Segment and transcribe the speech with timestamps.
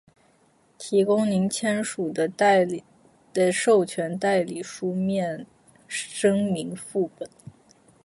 [0.79, 2.27] 提供您签署的
[3.53, 5.45] 授权代理书面
[5.87, 7.29] 声明副本；